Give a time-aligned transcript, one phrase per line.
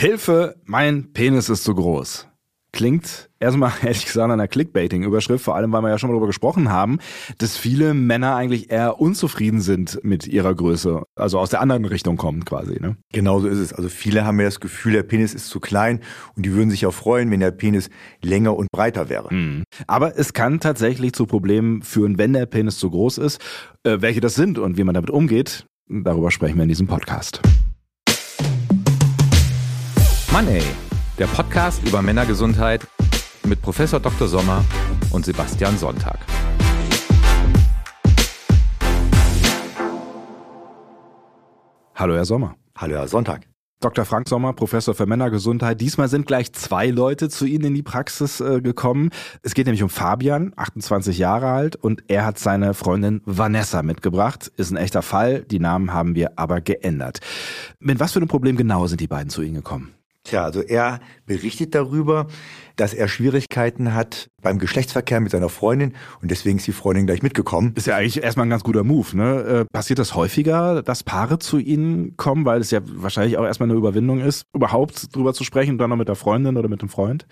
[0.00, 2.28] Hilfe, mein Penis ist zu groß.
[2.70, 6.28] Klingt erstmal ehrlich gesagt an einer Clickbaiting-Überschrift, vor allem weil wir ja schon mal darüber
[6.28, 7.00] gesprochen haben,
[7.38, 12.16] dass viele Männer eigentlich eher unzufrieden sind mit ihrer Größe, also aus der anderen Richtung
[12.16, 12.78] kommen quasi.
[12.80, 12.96] Ne?
[13.12, 13.72] Genau so ist es.
[13.72, 15.98] Also viele haben ja das Gefühl, der Penis ist zu klein
[16.36, 17.90] und die würden sich auch freuen, wenn der Penis
[18.22, 19.34] länger und breiter wäre.
[19.34, 19.64] Mhm.
[19.88, 23.40] Aber es kann tatsächlich zu Problemen führen, wenn der Penis zu groß ist.
[23.82, 27.42] Äh, welche das sind und wie man damit umgeht, darüber sprechen wir in diesem Podcast.
[30.38, 30.62] Mann ey,
[31.18, 32.86] der Podcast über Männergesundheit
[33.44, 34.28] mit Professor Dr.
[34.28, 34.64] Sommer
[35.10, 36.16] und Sebastian Sonntag.
[41.96, 42.54] Hallo Herr Sommer.
[42.76, 43.48] Hallo Herr Sonntag.
[43.80, 44.04] Dr.
[44.04, 45.80] Frank Sommer, Professor für Männergesundheit.
[45.80, 49.10] Diesmal sind gleich zwei Leute zu Ihnen in die Praxis äh, gekommen.
[49.42, 54.52] Es geht nämlich um Fabian, 28 Jahre alt, und er hat seine Freundin Vanessa mitgebracht.
[54.56, 55.42] Ist ein echter Fall.
[55.42, 57.18] Die Namen haben wir aber geändert.
[57.80, 59.97] Mit was für einem Problem genau sind die beiden zu Ihnen gekommen?
[60.24, 62.26] Tja, also er berichtet darüber,
[62.76, 67.22] dass er Schwierigkeiten hat beim Geschlechtsverkehr mit seiner Freundin und deswegen ist die Freundin gleich
[67.22, 67.72] mitgekommen.
[67.76, 69.40] Ist ja eigentlich erstmal ein ganz guter Move, ne?
[69.42, 73.68] Äh, passiert das häufiger, dass Paare zu Ihnen kommen, weil es ja wahrscheinlich auch erstmal
[73.68, 76.82] eine Überwindung ist, überhaupt drüber zu sprechen und dann noch mit der Freundin oder mit
[76.82, 77.26] dem Freund?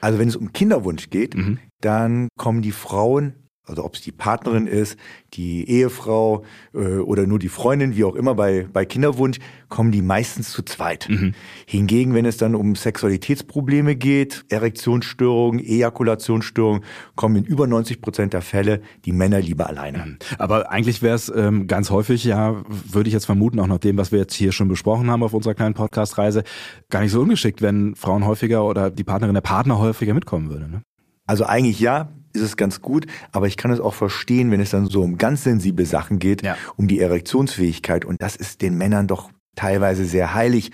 [0.00, 1.58] Also wenn es um Kinderwunsch geht, mhm.
[1.80, 4.96] dann kommen die Frauen also ob es die Partnerin ist,
[5.34, 10.02] die Ehefrau äh, oder nur die Freundin, wie auch immer, bei, bei Kinderwunsch kommen die
[10.02, 11.08] meistens zu zweit.
[11.08, 11.34] Mhm.
[11.66, 16.84] Hingegen, wenn es dann um Sexualitätsprobleme geht, Erektionsstörungen, Ejakulationsstörungen,
[17.16, 19.98] kommen in über 90 Prozent der Fälle die Männer lieber alleine.
[19.98, 20.18] Mhm.
[20.38, 23.98] Aber eigentlich wäre es ähm, ganz häufig, ja, würde ich jetzt vermuten, auch nach dem,
[23.98, 26.44] was wir jetzt hier schon besprochen haben auf unserer kleinen Podcast-Reise,
[26.88, 30.68] gar nicht so ungeschickt, wenn Frauen häufiger oder die Partnerin der Partner häufiger mitkommen würde.
[30.68, 30.82] Ne?
[31.26, 34.70] Also eigentlich ja, ist es ganz gut, aber ich kann es auch verstehen, wenn es
[34.70, 36.56] dann so um ganz sensible Sachen geht, ja.
[36.76, 38.04] um die Erektionsfähigkeit.
[38.04, 40.70] Und das ist den Männern doch teilweise sehr heilig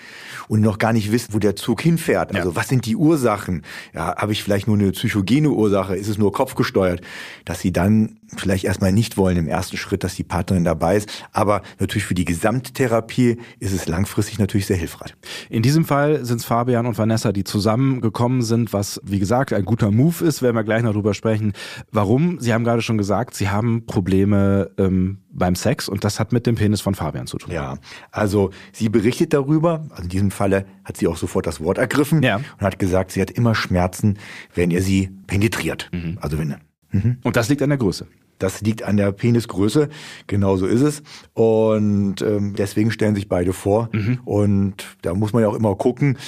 [0.48, 2.34] und noch gar nicht wissen, wo der Zug hinfährt.
[2.34, 2.56] Also ja.
[2.56, 3.62] was sind die Ursachen?
[3.94, 5.96] Ja, habe ich vielleicht nur eine psychogene Ursache?
[5.96, 7.00] Ist es nur kopfgesteuert?
[7.44, 11.08] Dass sie dann vielleicht erstmal nicht wollen im ersten Schritt, dass die Partnerin dabei ist.
[11.32, 15.14] Aber natürlich für die Gesamttherapie ist es langfristig natürlich sehr hilfreich.
[15.50, 19.64] In diesem Fall sind es Fabian und Vanessa, die zusammengekommen sind, was wie gesagt ein
[19.64, 21.52] guter Move ist, werden wir gleich noch drüber sprechen.
[21.90, 22.40] Warum?
[22.40, 26.46] Sie haben gerade schon gesagt, Sie haben Probleme ähm, beim Sex und das hat mit
[26.46, 27.52] dem Penis von Fabian zu tun.
[27.52, 27.78] Ja,
[28.10, 32.22] also sie berichtet darüber, also in diesem Falle hat sie auch sofort das Wort ergriffen
[32.22, 32.36] ja.
[32.36, 34.18] und hat gesagt, sie hat immer Schmerzen,
[34.54, 35.90] wenn ihr sie penetriert.
[35.92, 36.18] Mhm.
[36.20, 36.56] Also wenn.
[36.90, 37.18] Mhm.
[37.22, 38.06] Und das liegt an der Größe.
[38.38, 39.88] Das liegt an der Penisgröße,
[40.26, 41.02] genau so ist es.
[41.34, 43.88] Und ähm, deswegen stellen sich beide vor.
[43.92, 44.20] Mhm.
[44.24, 46.18] Und da muss man ja auch immer gucken,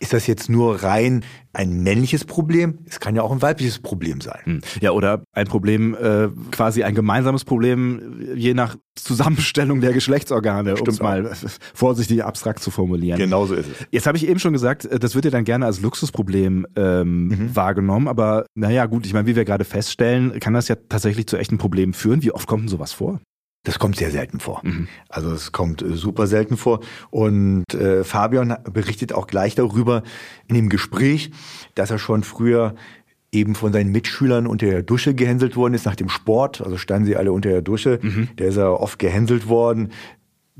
[0.00, 2.78] ist das jetzt nur rein ein männliches Problem?
[2.86, 4.40] Es kann ja auch ein weibliches Problem sein.
[4.44, 4.60] Hm.
[4.80, 10.88] Ja, oder ein Problem, äh, quasi ein gemeinsames Problem, je nach Zusammenstellung der Geschlechtsorgane, um
[10.88, 11.30] es mal
[11.74, 13.18] vorsichtig abstrakt zu formulieren.
[13.18, 13.86] Genau so ist es.
[13.90, 17.28] Jetzt habe ich eben schon gesagt, äh, das wird ja dann gerne als Luxusproblem ähm,
[17.28, 17.56] mhm.
[17.56, 21.36] wahrgenommen, aber naja, gut, ich meine, wie wir gerade feststellen, kann das ja tatsächlich zu
[21.36, 22.22] echten Problemen führen.
[22.22, 23.20] Wie oft kommt denn sowas vor?
[23.64, 24.60] Das kommt sehr selten vor.
[24.64, 24.88] Mhm.
[25.08, 26.80] Also es kommt äh, super selten vor.
[27.10, 30.02] Und äh, Fabian berichtet auch gleich darüber
[30.46, 31.30] in dem Gespräch,
[31.74, 32.74] dass er schon früher
[33.30, 36.62] eben von seinen Mitschülern unter der Dusche gehänselt worden ist nach dem Sport.
[36.62, 37.98] Also standen sie alle unter der Dusche.
[38.00, 38.28] Mhm.
[38.38, 39.92] Der ist er oft gehänselt worden.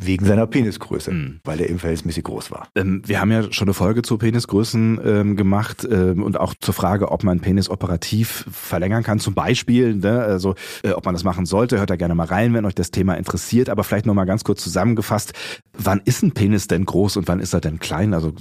[0.00, 1.40] Wegen seiner Penisgröße, mhm.
[1.42, 2.68] weil er eben verhältnismäßig groß war.
[2.76, 6.72] Ähm, wir haben ja schon eine Folge zu Penisgrößen ähm, gemacht ähm, und auch zur
[6.72, 9.18] Frage, ob man Penis operativ verlängern kann.
[9.18, 10.54] Zum Beispiel, ne, also
[10.84, 13.14] äh, ob man das machen sollte, hört da gerne mal rein, wenn euch das Thema
[13.14, 13.68] interessiert.
[13.70, 15.32] Aber vielleicht noch mal ganz kurz zusammengefasst:
[15.72, 18.14] Wann ist ein Penis denn groß und wann ist er denn klein?
[18.14, 18.34] Also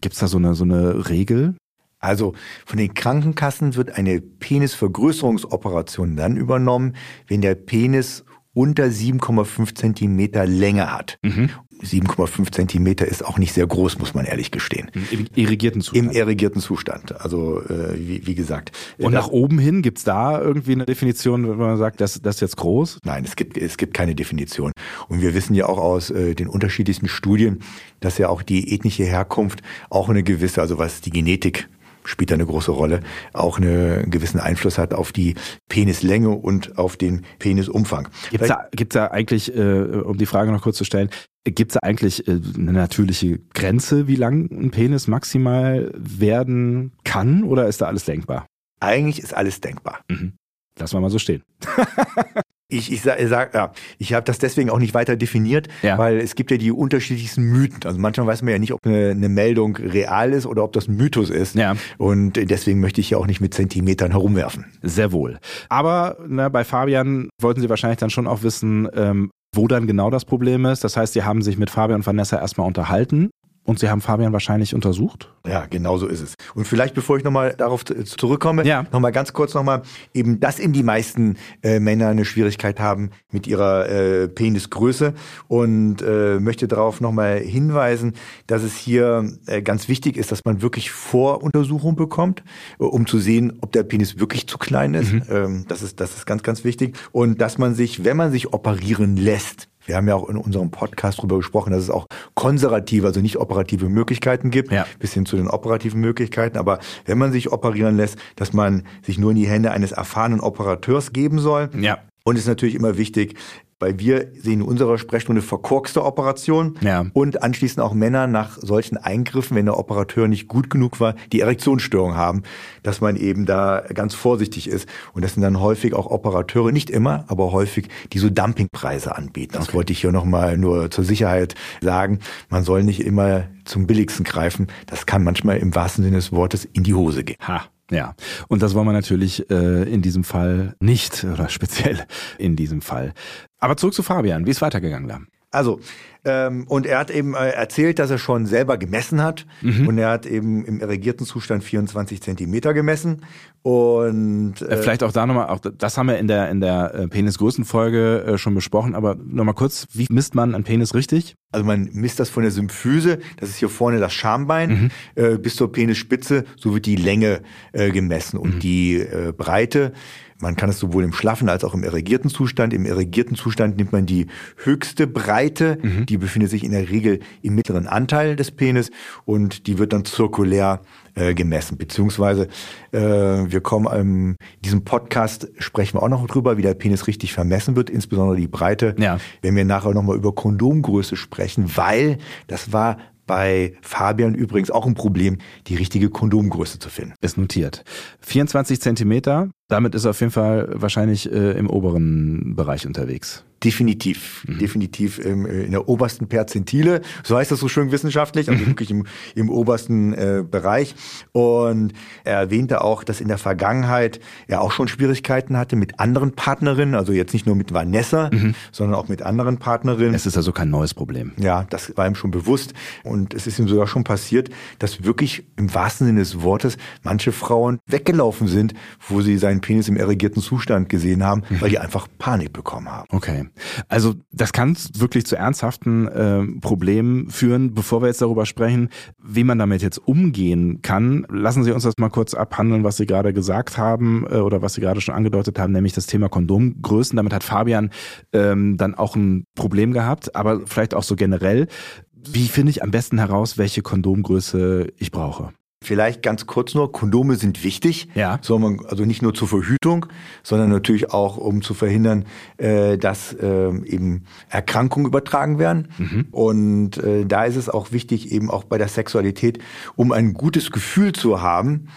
[0.00, 1.56] gibt's da so eine so eine Regel?
[2.02, 2.32] Also
[2.66, 6.96] von den Krankenkassen wird eine Penisvergrößerungsoperation dann übernommen,
[7.28, 8.24] wenn der Penis
[8.54, 11.18] unter 7,5 Zentimeter Länge hat.
[11.22, 11.50] Mhm.
[11.82, 14.88] 7,5 Zentimeter ist auch nicht sehr groß, muss man ehrlich gestehen.
[15.10, 16.10] Im irrigierten Zustand.
[16.10, 17.20] Im irrigierten Zustand.
[17.20, 18.70] Also äh, wie, wie gesagt.
[18.98, 22.40] Und nach oben hin gibt's da irgendwie eine Definition, wenn man sagt, das, das ist
[22.40, 22.98] jetzt groß?
[23.04, 24.72] Nein, es gibt, es gibt keine Definition.
[25.08, 27.60] Und wir wissen ja auch aus äh, den unterschiedlichsten Studien,
[28.00, 31.68] dass ja auch die ethnische Herkunft auch eine gewisse, also was die Genetik
[32.04, 33.00] spielt da eine große Rolle,
[33.32, 35.34] auch einen gewissen Einfluss hat auf die
[35.68, 38.08] Penislänge und auf den Penisumfang.
[38.30, 41.10] Gibt es da, gibt's da eigentlich, äh, um die Frage noch kurz zu stellen,
[41.44, 47.44] gibt es da eigentlich äh, eine natürliche Grenze, wie lang ein Penis maximal werden kann
[47.44, 48.46] oder ist da alles denkbar?
[48.80, 50.00] Eigentlich ist alles denkbar.
[50.08, 50.34] Mhm.
[50.78, 51.42] Lassen wir mal so stehen.
[52.72, 55.98] ich, ich sag, sag ja, ich habe das deswegen auch nicht weiter definiert, ja.
[55.98, 57.80] weil es gibt ja die unterschiedlichsten Mythen.
[57.84, 60.88] Also manchmal weiß man ja nicht, ob eine, eine Meldung real ist oder ob das
[60.88, 61.54] ein Mythos ist.
[61.54, 61.76] Ja.
[61.98, 64.66] Und deswegen möchte ich ja auch nicht mit Zentimetern herumwerfen.
[64.82, 65.38] Sehr wohl.
[65.68, 70.10] Aber ne, bei Fabian wollten Sie wahrscheinlich dann schon auch wissen, ähm, wo dann genau
[70.10, 70.82] das Problem ist.
[70.82, 73.30] Das heißt, Sie haben sich mit Fabian und Vanessa erstmal unterhalten
[73.64, 75.32] und Sie haben Fabian wahrscheinlich untersucht?
[75.46, 76.34] Ja, genau so ist es.
[76.54, 78.84] Und vielleicht, bevor ich nochmal darauf zurückkomme, ja.
[78.92, 79.82] nochmal ganz kurz nochmal,
[80.14, 85.14] eben, dass eben die meisten äh, Männer eine Schwierigkeit haben mit ihrer äh, Penisgröße
[85.48, 88.14] und äh, möchte darauf nochmal hinweisen,
[88.46, 92.42] dass es hier äh, ganz wichtig ist, dass man wirklich Voruntersuchung bekommt,
[92.78, 95.12] äh, um zu sehen, ob der Penis wirklich zu klein ist.
[95.12, 95.22] Mhm.
[95.28, 96.96] Ähm, das ist, das ist ganz, ganz wichtig.
[97.10, 100.70] Und dass man sich, wenn man sich operieren lässt, wir haben ja auch in unserem
[100.70, 104.86] Podcast darüber gesprochen, dass es auch konservative, also nicht operative Möglichkeiten gibt, ja.
[104.98, 106.58] bis hin zu den operativen Möglichkeiten.
[106.58, 110.40] Aber wenn man sich operieren lässt, dass man sich nur in die Hände eines erfahrenen
[110.40, 111.70] Operateurs geben soll.
[111.78, 111.98] Ja.
[112.24, 113.36] Und es ist natürlich immer wichtig,
[113.82, 117.06] weil wir sehen in unserer Sprechstunde verkorkste Operationen ja.
[117.14, 121.40] und anschließend auch Männer nach solchen Eingriffen, wenn der Operateur nicht gut genug war, die
[121.40, 122.44] Erektionsstörung haben,
[122.84, 124.88] dass man eben da ganz vorsichtig ist.
[125.14, 129.54] Und das sind dann häufig auch Operateure, nicht immer, aber häufig, die so Dumpingpreise anbieten.
[129.54, 129.74] Das okay.
[129.78, 132.20] wollte ich hier nochmal nur zur Sicherheit sagen.
[132.48, 134.68] Man soll nicht immer zum billigsten greifen.
[134.86, 137.36] Das kann manchmal im wahrsten Sinne des Wortes in die Hose gehen.
[137.46, 137.62] Ha.
[137.90, 138.14] Ja,
[138.48, 142.06] und das wollen wir natürlich äh, in diesem Fall nicht oder speziell
[142.38, 143.12] in diesem Fall.
[143.58, 145.20] Aber zurück zu Fabian, wie ist weitergegangen da?
[145.52, 145.80] Also,
[146.24, 149.44] ähm, und er hat eben äh, erzählt, dass er schon selber gemessen hat.
[149.60, 149.86] Mhm.
[149.86, 153.26] Und er hat eben im erregierten Zustand 24 Zentimeter gemessen.
[153.62, 157.08] Und äh, vielleicht auch da nochmal, auch das haben wir in der in der äh,
[157.08, 161.36] Penisgrößenfolge äh, schon besprochen, aber nochmal kurz, wie misst man einen Penis richtig?
[161.52, 164.90] Also man misst das von der Symphyse, das ist hier vorne das Schambein, mhm.
[165.22, 168.60] äh, bis zur Penisspitze, so wird die Länge gemessen und mhm.
[168.60, 169.06] die
[169.36, 169.92] Breite
[170.42, 172.74] man kann es sowohl im schlaffen als auch im erregierten Zustand.
[172.74, 176.04] Im erregierten Zustand nimmt man die höchste Breite, mhm.
[176.06, 178.90] die befindet sich in der Regel im mittleren Anteil des Penis
[179.24, 180.80] und die wird dann zirkulär
[181.14, 181.78] äh, gemessen.
[181.78, 182.48] Beziehungsweise
[182.90, 187.32] äh, wir kommen in diesem Podcast sprechen wir auch noch drüber, wie der Penis richtig
[187.32, 188.96] vermessen wird, insbesondere die Breite.
[188.98, 189.18] Ja.
[189.42, 192.18] Wenn wir nachher nochmal über Kondomgröße sprechen, weil
[192.48, 192.96] das war
[193.26, 197.14] bei Fabian übrigens auch ein Problem, die richtige Kondomgröße zu finden.
[197.20, 197.84] Ist notiert.
[198.20, 203.44] 24 Zentimeter, damit ist er auf jeden Fall wahrscheinlich äh, im oberen Bereich unterwegs.
[203.64, 204.58] Definitiv, mhm.
[204.58, 208.66] definitiv im, äh, in der obersten Perzentile, so heißt das so schön wissenschaftlich, also mhm.
[208.66, 210.96] wirklich im, im obersten äh, Bereich.
[211.30, 211.92] Und
[212.24, 216.96] er erwähnte auch, dass in der Vergangenheit er auch schon Schwierigkeiten hatte mit anderen Partnerinnen,
[216.96, 218.54] also jetzt nicht nur mit Vanessa, mhm.
[218.72, 220.14] sondern auch mit anderen Partnerinnen.
[220.14, 221.32] Es ist also kein neues Problem.
[221.38, 222.74] Ja, das war ihm schon bewusst.
[223.04, 227.32] Und es ist ihm sogar schon passiert, dass wirklich im wahrsten Sinne des Wortes manche
[227.32, 228.74] Frauen weggelaufen sind,
[229.08, 231.60] wo sie seinen Penis im erregierten Zustand gesehen haben, mhm.
[231.60, 233.08] weil die einfach Panik bekommen haben.
[233.10, 233.46] Okay.
[233.88, 237.72] Also das kann wirklich zu ernsthaften äh, Problemen führen.
[237.74, 238.90] Bevor wir jetzt darüber sprechen,
[239.22, 243.06] wie man damit jetzt umgehen kann, lassen Sie uns das mal kurz abhandeln, was Sie
[243.06, 247.16] gerade gesagt haben äh, oder was Sie gerade schon angedeutet haben, nämlich das Thema Kondomgrößen.
[247.16, 247.90] Damit hat Fabian
[248.32, 251.68] ähm, dann auch ein Problem gehabt, aber vielleicht auch so generell.
[252.14, 255.52] Wie finde ich am besten heraus, welche Kondomgröße ich brauche?
[255.82, 258.38] Vielleicht ganz kurz nur, Kondome sind wichtig, ja.
[258.40, 260.06] sondern also nicht nur zur Verhütung,
[260.42, 262.24] sondern natürlich auch, um zu verhindern,
[262.56, 265.88] äh, dass äh, eben Erkrankungen übertragen werden.
[265.98, 266.26] Mhm.
[266.30, 269.58] Und äh, da ist es auch wichtig, eben auch bei der Sexualität,
[269.96, 271.88] um ein gutes Gefühl zu haben,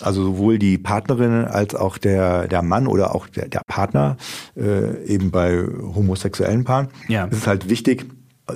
[0.00, 4.16] also sowohl die Partnerin als auch der, der Mann oder auch der, der Partner,
[4.56, 7.24] äh, eben bei homosexuellen Paaren, ja.
[7.26, 8.06] ist es halt wichtig,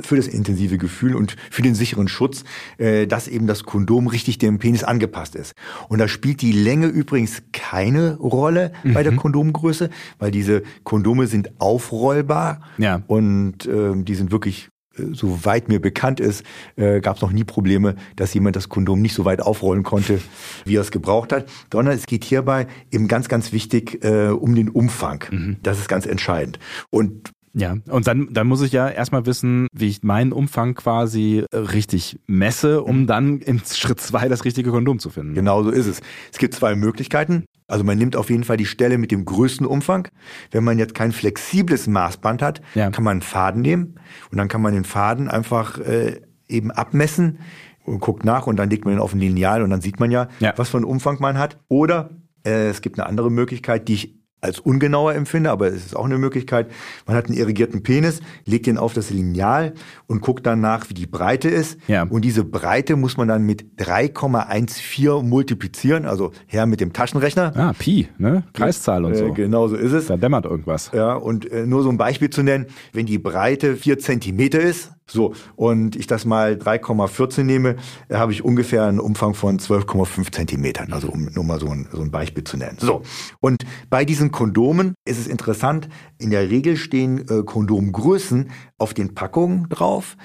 [0.01, 2.45] für das intensive Gefühl und für den sicheren Schutz,
[2.79, 5.55] äh, dass eben das Kondom richtig dem Penis angepasst ist.
[5.89, 8.95] Und da spielt die Länge übrigens keine Rolle mhm.
[8.95, 9.17] bei der mhm.
[9.17, 13.03] Kondomgröße, weil diese Kondome sind aufrollbar ja.
[13.07, 16.45] und äh, die sind wirklich äh, soweit mir bekannt ist,
[16.77, 20.21] äh, gab es noch nie Probleme, dass jemand das Kondom nicht so weit aufrollen konnte,
[20.65, 24.55] wie er es gebraucht hat, sondern es geht hierbei eben ganz, ganz wichtig äh, um
[24.55, 25.25] den Umfang.
[25.31, 25.57] Mhm.
[25.63, 26.59] Das ist ganz entscheidend.
[26.91, 31.45] Und ja, und dann, dann muss ich ja erstmal wissen, wie ich meinen Umfang quasi
[31.51, 33.07] äh, richtig messe, um mhm.
[33.07, 35.35] dann im Schritt zwei das richtige Kondom zu finden.
[35.35, 36.01] Genau so ist es.
[36.33, 37.45] Es gibt zwei Möglichkeiten.
[37.69, 40.09] Also man nimmt auf jeden Fall die Stelle mit dem größten Umfang.
[40.51, 42.91] Wenn man jetzt kein flexibles Maßband hat, ja.
[42.91, 43.95] kann man einen Faden nehmen
[44.31, 47.39] und dann kann man den Faden einfach äh, eben abmessen
[47.85, 50.11] und guckt nach und dann legt man ihn auf ein Lineal und dann sieht man
[50.11, 50.55] ja, ja.
[50.57, 51.59] was für einen Umfang man hat.
[51.69, 52.11] Oder
[52.47, 56.05] äh, es gibt eine andere Möglichkeit, die ich als ungenauer empfinde, aber es ist auch
[56.05, 56.69] eine Möglichkeit.
[57.07, 59.73] Man hat einen irrigierten Penis, legt den auf das Lineal
[60.09, 61.79] und guckt dann nach, wie die Breite ist.
[61.87, 62.03] Ja.
[62.03, 67.53] Und diese Breite muss man dann mit 3,14 multiplizieren, also her mit dem Taschenrechner.
[67.57, 68.43] Ah, Pi, ne?
[68.53, 69.27] Kreiszahl und so.
[69.27, 70.07] Äh, genau so ist es.
[70.07, 70.91] Da dämmert irgendwas.
[70.93, 74.91] Ja, und äh, nur so ein Beispiel zu nennen, wenn die Breite 4 Zentimeter ist,
[75.13, 77.77] so, und ich das mal 3,14 nehme,
[78.11, 80.93] habe ich ungefähr einen Umfang von 12,5 Zentimetern.
[80.93, 82.79] Also um nur mal so ein, so ein Beispiel zu nennen.
[82.81, 83.03] So,
[83.41, 85.89] und bei diesen Kondomen ist es interessant,
[86.19, 90.17] in der Regel stehen äh, Kondomgrößen auf den Packungen drauf.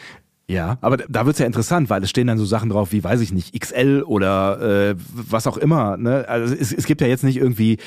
[0.49, 3.19] Ja, aber da wird's ja interessant, weil es stehen dann so Sachen drauf wie, weiß
[3.19, 5.97] ich nicht, XL oder äh, was auch immer.
[5.97, 6.25] Ne?
[6.27, 7.77] Also es, es gibt ja jetzt nicht irgendwie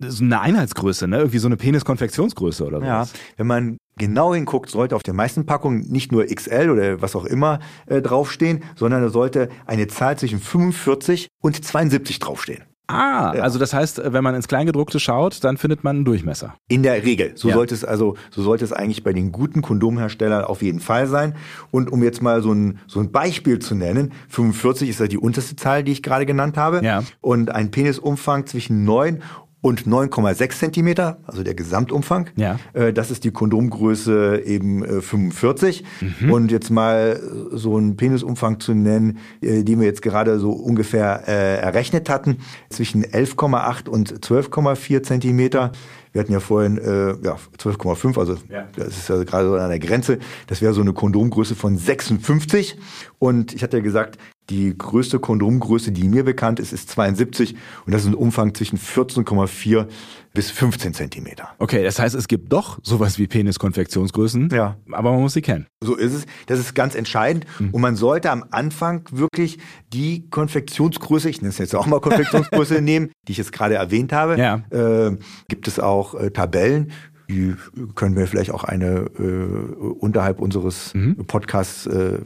[0.00, 1.18] so eine Einheitsgröße, ne?
[1.18, 2.86] irgendwie so eine Peniskonfektionsgröße oder so.
[2.86, 3.06] Ja,
[3.36, 7.24] wenn man genau hinguckt, sollte auf den meisten Packungen nicht nur XL oder was auch
[7.24, 12.64] immer äh, draufstehen, sondern da sollte eine Zahl zwischen 45 und 72 draufstehen.
[12.88, 13.42] Ah, ja.
[13.42, 16.54] also das heißt, wenn man ins Kleingedruckte schaut, dann findet man einen Durchmesser.
[16.68, 17.32] In der Regel.
[17.34, 17.54] So ja.
[17.54, 21.34] sollte es also, so sollte es eigentlich bei den guten Kondomherstellern auf jeden Fall sein.
[21.70, 25.18] Und um jetzt mal so ein, so ein Beispiel zu nennen, 45 ist ja die
[25.18, 26.80] unterste Zahl, die ich gerade genannt habe.
[26.82, 27.04] Ja.
[27.20, 29.22] Und ein Penisumfang zwischen 9
[29.60, 32.30] und 9,6 Zentimeter, also der Gesamtumfang.
[32.36, 32.58] Ja.
[32.74, 35.84] Äh, das ist die Kondomgröße eben äh, 45.
[36.20, 36.32] Mhm.
[36.32, 37.20] Und jetzt mal
[37.52, 42.38] so einen Penisumfang zu nennen, äh, den wir jetzt gerade so ungefähr äh, errechnet hatten,
[42.70, 45.72] zwischen 11,8 und 12,4 Zentimeter.
[46.12, 48.68] Wir hatten ja vorhin äh, ja, 12,5, also ja.
[48.76, 50.18] das ist ja gerade so an der Grenze.
[50.46, 52.78] Das wäre so eine Kondomgröße von 56.
[53.18, 54.18] Und ich hatte ja gesagt,
[54.50, 58.78] die größte Kondomgröße, die mir bekannt ist, ist 72 und das ist ein Umfang zwischen
[58.78, 59.86] 14,4
[60.32, 61.48] bis 15 Zentimeter.
[61.58, 64.76] Okay, das heißt, es gibt doch sowas wie Peniskonfektionsgrößen, ja.
[64.92, 65.66] aber man muss sie kennen.
[65.82, 66.26] So ist es.
[66.46, 67.70] Das ist ganz entscheidend mhm.
[67.70, 69.58] und man sollte am Anfang wirklich
[69.92, 74.12] die Konfektionsgröße, ich nenne es jetzt auch mal Konfektionsgröße nehmen, die ich jetzt gerade erwähnt
[74.12, 74.38] habe.
[74.38, 74.62] Ja.
[74.70, 75.16] Äh,
[75.48, 76.92] gibt es auch äh, Tabellen,
[77.28, 77.54] die
[77.94, 81.16] können wir vielleicht auch eine äh, unterhalb unseres mhm.
[81.26, 82.20] Podcasts äh,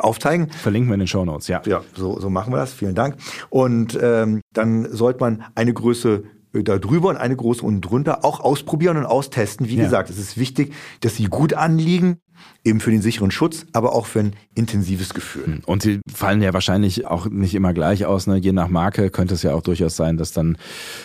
[0.00, 0.50] aufzeigen.
[0.50, 1.62] Verlinken wir in den Show Notes, ja.
[1.66, 2.72] Ja, so, so machen wir das.
[2.72, 3.16] Vielen Dank.
[3.50, 8.24] Und ähm, dann sollte man eine Größe äh, da drüber und eine große unten drunter
[8.24, 9.68] auch ausprobieren und austesten.
[9.68, 9.84] Wie ja.
[9.84, 12.20] gesagt, es ist wichtig, dass sie gut anliegen,
[12.64, 15.46] eben für den sicheren Schutz, aber auch für ein intensives Gefühl.
[15.46, 15.60] Hm.
[15.66, 18.26] Und sie fallen ja wahrscheinlich auch nicht immer gleich aus.
[18.26, 18.36] Ne?
[18.36, 20.58] Je nach Marke könnte es ja auch durchaus sein, dass dann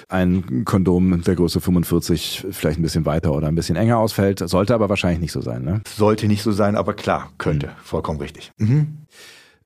[0.09, 4.39] ein Kondom der Größe 45 vielleicht ein bisschen weiter oder ein bisschen enger ausfällt.
[4.47, 5.63] Sollte aber wahrscheinlich nicht so sein.
[5.63, 5.81] Ne?
[5.87, 7.67] Sollte nicht so sein, aber klar, könnte.
[7.67, 7.71] Mhm.
[7.83, 8.51] Vollkommen richtig.
[8.57, 8.97] Mhm.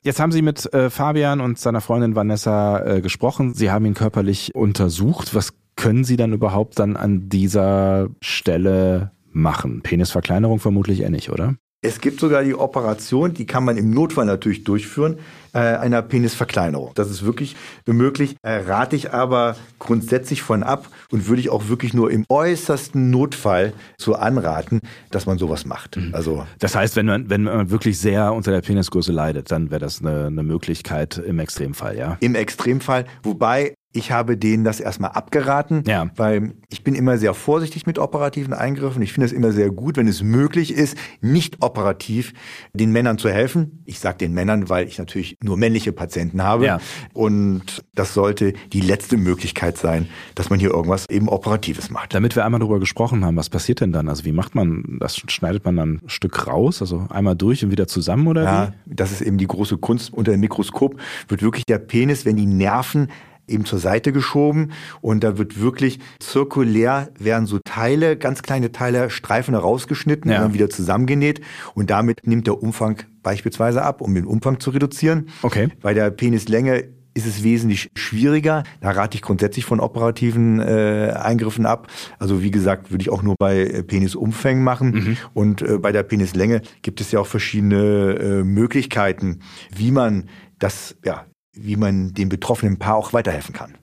[0.04, 3.54] Jetzt haben Sie mit äh, Fabian und seiner Freundin Vanessa äh, gesprochen.
[3.54, 5.36] Sie haben ihn körperlich untersucht.
[5.36, 9.82] Was können Sie dann überhaupt dann an dieser Stelle machen?
[9.82, 11.56] Penisverkleinerung vermutlich eher nicht, oder?
[11.82, 15.20] Es gibt sogar die Operation, die kann man im Notfall natürlich durchführen,
[15.58, 16.92] äh, einer Penisverkleinerung.
[16.94, 17.56] Das ist wirklich
[17.88, 22.26] möglich, äh, rate ich aber grundsätzlich von ab und würde ich auch wirklich nur im
[22.30, 25.98] äußersten Notfall so anraten, dass man sowas macht.
[25.98, 26.14] Mhm.
[26.14, 29.80] Also das heißt, wenn man, wenn man wirklich sehr unter der Penisgröße leidet, dann wäre
[29.80, 32.18] das eine, eine Möglichkeit im Extremfall, ja?
[32.20, 36.10] Im Extremfall, wobei ich habe denen das erstmal abgeraten, ja.
[36.16, 39.02] weil ich bin immer sehr vorsichtig mit operativen Eingriffen.
[39.02, 42.34] Ich finde es immer sehr gut, wenn es möglich ist, nicht operativ
[42.74, 43.82] den Männern zu helfen.
[43.86, 46.66] Ich sage den Männern, weil ich natürlich nur männliche Patienten habe.
[46.66, 46.80] Ja.
[47.14, 52.14] Und das sollte die letzte Möglichkeit sein, dass man hier irgendwas eben Operatives macht.
[52.14, 54.10] Damit wir einmal darüber gesprochen haben, was passiert denn dann?
[54.10, 55.18] Also wie macht man das?
[55.18, 58.96] Schneidet man dann ein Stück raus, also einmal durch und wieder zusammen oder ja, wie?
[58.96, 60.14] Das ist eben die große Kunst.
[60.14, 63.10] Unter dem Mikroskop wird wirklich der Penis, wenn die Nerven
[63.48, 69.10] eben zur Seite geschoben und da wird wirklich zirkulär werden so Teile, ganz kleine Teile,
[69.10, 70.38] Streifen herausgeschnitten ja.
[70.38, 71.42] und dann wieder zusammengenäht
[71.74, 75.30] und damit nimmt der Umfang beispielsweise ab, um den Umfang zu reduzieren.
[75.42, 75.70] Okay.
[75.82, 76.86] Bei der Penislänge
[77.18, 78.64] ist es wesentlich schwieriger.
[78.80, 81.88] Da rate ich grundsätzlich von operativen äh, Eingriffen ab.
[82.20, 84.92] Also wie gesagt, würde ich auch nur bei äh, Penisumfängen machen.
[84.92, 85.18] Mhm.
[85.34, 89.40] Und äh, bei der Penislänge gibt es ja auch verschiedene äh, Möglichkeiten,
[89.76, 90.26] wie man
[90.60, 91.26] das ja
[91.60, 93.76] wie man dem betroffenen Paar auch weiterhelfen kann.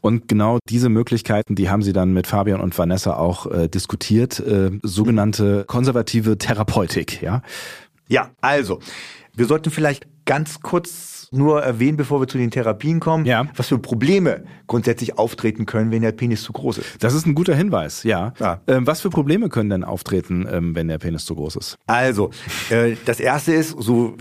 [0.00, 4.40] Und genau diese Möglichkeiten, die haben Sie dann mit Fabian und Vanessa auch äh, diskutiert,
[4.40, 7.42] äh, sogenannte konservative Therapeutik, ja?
[8.08, 8.80] Ja, also,
[9.34, 13.46] wir sollten vielleicht ganz kurz nur erwähnen, bevor wir zu den Therapien kommen, ja.
[13.56, 17.04] was für Probleme grundsätzlich auftreten können, wenn der Penis zu groß ist.
[17.04, 18.34] Das ist ein guter Hinweis, ja.
[18.40, 18.60] ja.
[18.66, 21.78] Ähm, was für Probleme können denn auftreten, ähm, wenn der Penis zu groß ist?
[21.86, 22.30] Also,
[22.70, 24.16] äh, das erste ist, so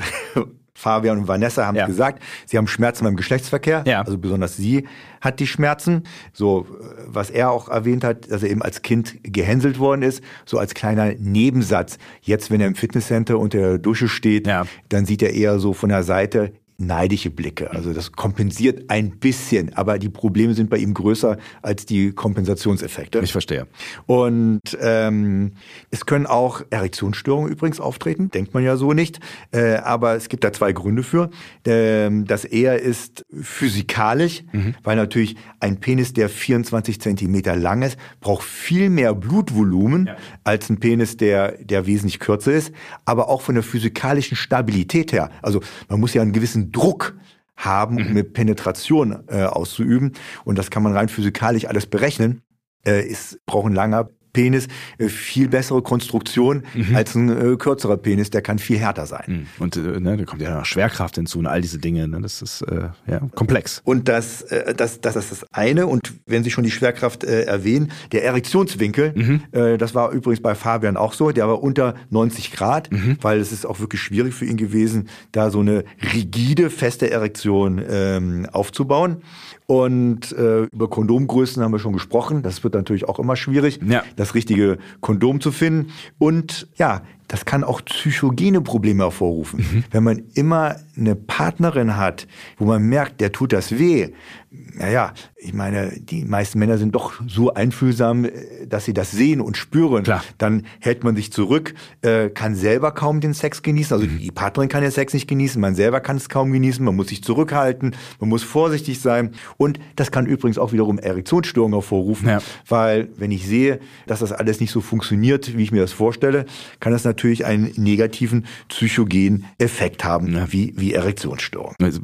[0.80, 1.86] Fabian und Vanessa haben ja.
[1.86, 3.84] gesagt, sie haben Schmerzen beim Geschlechtsverkehr.
[3.86, 4.02] Ja.
[4.02, 4.88] Also besonders sie
[5.20, 6.04] hat die Schmerzen.
[6.32, 6.68] So,
[7.06, 10.24] was er auch erwähnt hat, dass er eben als Kind gehänselt worden ist.
[10.46, 11.98] So als kleiner Nebensatz.
[12.22, 14.66] Jetzt, wenn er im Fitnesscenter unter der Dusche steht, ja.
[14.88, 17.72] dann sieht er eher so von der Seite, neidische Blicke.
[17.72, 23.20] Also das kompensiert ein bisschen, aber die Probleme sind bei ihm größer als die Kompensationseffekte.
[23.20, 23.68] Ich verstehe.
[24.06, 25.52] Und ähm,
[25.92, 29.20] es können auch Erektionsstörungen übrigens auftreten, denkt man ja so nicht.
[29.52, 31.30] Äh, aber es gibt da zwei Gründe für.
[31.66, 34.76] Ähm, das eher ist physikalisch, mhm.
[34.84, 40.16] weil natürlich ein Penis, der 24 Zentimeter lang ist, braucht viel mehr Blutvolumen ja.
[40.46, 42.72] als ein Penis, der, der wesentlich kürzer ist.
[43.04, 45.30] Aber auch von der physikalischen Stabilität her.
[45.42, 47.18] Also man muss ja einen gewissen Druck
[47.56, 48.10] haben, um mhm.
[48.10, 50.14] eine Penetration äh, auszuüben.
[50.46, 52.42] Und das kann man rein physikalisch alles berechnen.
[52.86, 54.68] Äh, es braucht ein langer Penis
[54.98, 56.96] äh, viel bessere Konstruktion mhm.
[56.96, 59.24] als ein äh, kürzerer Penis, der kann viel härter sein.
[59.28, 59.48] Mhm.
[59.60, 62.42] Und äh, ne, da kommt ja noch Schwerkraft hinzu und all diese Dinge, ne, das
[62.42, 63.82] ist äh, ja, komplex.
[63.84, 67.44] Und das, äh, das, das, ist das eine und wenn Sie schon die Schwerkraft äh,
[67.44, 69.44] erwähnen, der Erektionswinkel, mhm.
[69.52, 73.18] äh, das war übrigens bei Fabian auch so, der war unter 90 Grad, mhm.
[73.22, 75.84] weil es ist auch wirklich schwierig für ihn gewesen, da so eine
[76.14, 79.22] rigide, feste Erektion ähm, aufzubauen.
[79.70, 82.42] Und äh, über Kondomgrößen haben wir schon gesprochen.
[82.42, 84.02] Das wird natürlich auch immer schwierig, ja.
[84.16, 85.92] das richtige Kondom zu finden.
[86.18, 89.60] Und ja, das kann auch psychogene Probleme hervorrufen.
[89.60, 89.84] Mhm.
[89.92, 94.10] Wenn man immer eine Partnerin hat, wo man merkt, der tut das weh,
[94.52, 98.32] naja, ich meine, die meisten Männer sind doch so einfühlsam, äh,
[98.68, 100.04] dass sie das sehen und spüren.
[100.04, 100.24] Klar.
[100.40, 103.94] Dann hält man sich zurück, äh, kann selber kaum den Sex genießen.
[103.94, 104.20] Also mhm.
[104.20, 107.10] die Partnerin kann den Sex nicht genießen, man selber kann es kaum genießen, man muss
[107.10, 109.32] sich zurückhalten, man muss vorsichtig sein.
[109.58, 112.42] Und das kann übrigens auch wiederum Erektionsstörungen hervorrufen, ja.
[112.68, 116.46] weil wenn ich sehe, dass das alles nicht so funktioniert, wie ich mir das vorstelle,
[116.80, 120.52] kann das natürlich einen negativen psychogenen Effekt haben, ja.
[120.52, 121.76] wie, wie Erektionsstörungen.
[121.82, 122.02] Also,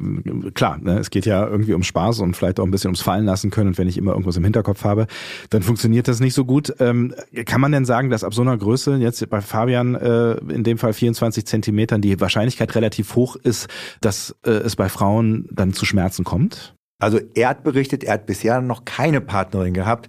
[0.54, 3.24] klar, ne, es geht ja irgendwie um Spaß und vielleicht auch ein bisschen ums Fallen
[3.24, 3.68] lassen können.
[3.68, 5.06] Und wenn ich immer irgendwas im Hinterkopf habe,
[5.50, 6.74] dann funktioniert das nicht so gut.
[6.80, 10.64] Ähm, kann man denn sagen, dass ab so einer Größe, jetzt bei Fabian äh, in
[10.64, 13.68] dem Fall 24 Zentimetern, die Wahrscheinlichkeit relativ hoch ist,
[14.00, 16.75] dass äh, es bei Frauen dann zu Schmerzen kommt?
[16.98, 20.08] Also er hat berichtet, er hat bisher noch keine Partnerin gehabt,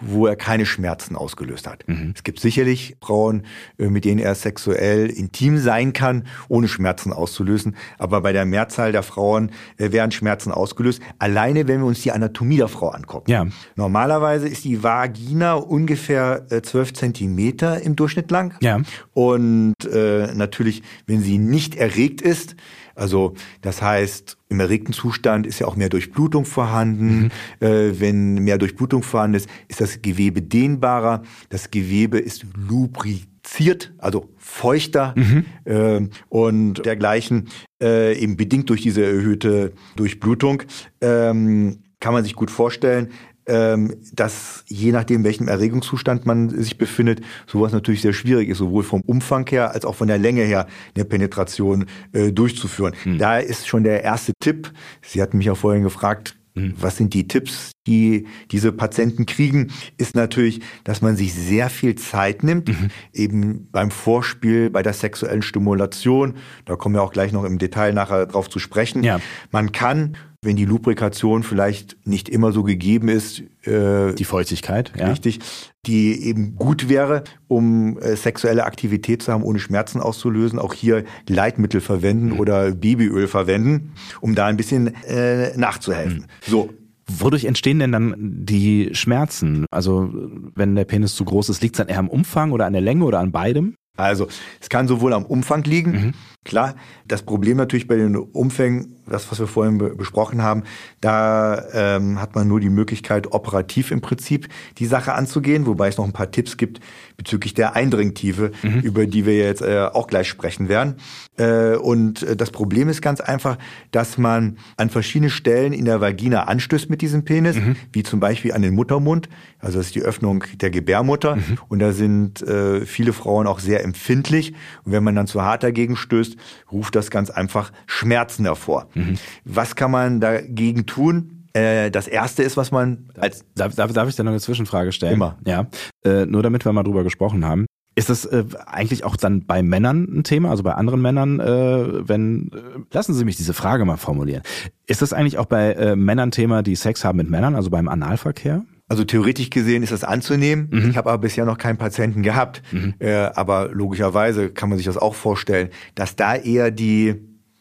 [0.00, 1.82] wo er keine Schmerzen ausgelöst hat.
[1.88, 2.12] Mhm.
[2.14, 3.42] Es gibt sicherlich Frauen,
[3.78, 7.76] äh, mit denen er sexuell intim sein kann, ohne Schmerzen auszulösen.
[7.98, 11.02] Aber bei der Mehrzahl der Frauen äh, werden Schmerzen ausgelöst.
[11.18, 13.30] Alleine, wenn wir uns die Anatomie der Frau angucken.
[13.30, 13.46] Ja.
[13.74, 18.54] Normalerweise ist die Vagina ungefähr äh, zwölf Zentimeter im Durchschnitt lang.
[18.60, 18.80] Ja.
[19.14, 22.54] Und äh, natürlich, wenn sie nicht erregt ist,
[22.98, 27.30] also das heißt, im erregten Zustand ist ja auch mehr Durchblutung vorhanden.
[27.60, 27.66] Mhm.
[27.66, 31.22] Äh, wenn mehr Durchblutung vorhanden ist, ist das Gewebe dehnbarer.
[31.48, 35.44] Das Gewebe ist lubriziert, also feuchter mhm.
[35.64, 37.48] äh, und dergleichen.
[37.80, 40.62] Äh, eben bedingt durch diese erhöhte Durchblutung
[41.00, 43.10] ähm, kann man sich gut vorstellen,
[43.48, 49.00] dass je nachdem, welchem Erregungszustand man sich befindet, sowas natürlich sehr schwierig ist, sowohl vom
[49.02, 52.94] Umfang her als auch von der Länge her eine Penetration äh, durchzuführen.
[53.02, 53.18] Hm.
[53.18, 54.72] Da ist schon der erste Tipp.
[55.02, 56.74] Sie hatten mich auch vorhin gefragt, hm.
[56.78, 61.94] was sind die Tipps, die diese Patienten kriegen, ist natürlich, dass man sich sehr viel
[61.94, 62.90] Zeit nimmt, mhm.
[63.12, 66.34] eben beim Vorspiel, bei der sexuellen Stimulation.
[66.64, 69.04] Da kommen wir auch gleich noch im Detail nachher drauf zu sprechen.
[69.04, 69.20] Ja.
[69.50, 73.42] Man kann wenn die Lubrikation vielleicht nicht immer so gegeben ist.
[73.62, 75.08] Äh, die Feuchtigkeit, ja.
[75.08, 75.40] Richtig,
[75.84, 80.58] die eben gut wäre, um äh, sexuelle Aktivität zu haben, ohne Schmerzen auszulösen.
[80.58, 82.40] Auch hier Gleitmittel verwenden mhm.
[82.40, 86.26] oder Babyöl verwenden, um da ein bisschen äh, nachzuhelfen.
[86.46, 86.50] Mhm.
[86.50, 86.70] So,
[87.10, 89.64] Wodurch entstehen denn dann die Schmerzen?
[89.70, 90.10] Also
[90.54, 92.82] wenn der Penis zu groß ist, liegt es dann eher am Umfang oder an der
[92.82, 93.76] Länge oder an beidem?
[93.98, 94.28] Also
[94.60, 96.14] es kann sowohl am Umfang liegen, mhm.
[96.44, 96.76] klar.
[97.06, 100.62] Das Problem natürlich bei den Umfängen, das was wir vorhin be besprochen haben,
[101.00, 105.96] da ähm, hat man nur die Möglichkeit, operativ im Prinzip die Sache anzugehen, wobei es
[105.96, 106.80] noch ein paar Tipps gibt
[107.16, 108.80] bezüglich der Eindringtiefe, mhm.
[108.80, 110.96] über die wir jetzt äh, auch gleich sprechen werden.
[111.36, 113.58] Äh, und äh, das Problem ist ganz einfach,
[113.90, 117.74] dass man an verschiedene Stellen in der Vagina anstößt mit diesem Penis, mhm.
[117.92, 121.36] wie zum Beispiel an den Muttermund, also das ist die Öffnung der Gebärmutter.
[121.36, 121.58] Mhm.
[121.68, 124.52] Und da sind äh, viele Frauen auch sehr empfindlich.
[124.84, 126.36] Und wenn man dann zu hart dagegen stößt,
[126.70, 128.88] ruft das ganz einfach Schmerzen hervor.
[128.94, 129.18] Mhm.
[129.44, 131.44] Was kann man dagegen tun?
[131.52, 133.44] Äh, das erste ist, was man als.
[133.54, 135.14] Darf, darf, darf ich da noch eine Zwischenfrage stellen?
[135.14, 135.38] Immer.
[135.46, 135.66] Ja.
[136.04, 137.66] Äh, nur damit wir mal drüber gesprochen haben.
[137.94, 142.08] Ist das äh, eigentlich auch dann bei Männern ein Thema, also bei anderen Männern, äh,
[142.08, 144.42] wenn, äh, lassen Sie mich diese Frage mal formulieren.
[144.86, 147.88] Ist das eigentlich auch bei äh, Männern Thema, die Sex haben mit Männern, also beim
[147.88, 148.64] Analverkehr?
[148.88, 150.68] Also theoretisch gesehen ist das anzunehmen.
[150.70, 150.90] Mhm.
[150.90, 152.62] Ich habe aber bisher noch keinen Patienten gehabt.
[152.72, 152.94] Mhm.
[152.98, 157.16] Äh, aber logischerweise kann man sich das auch vorstellen, dass da eher die,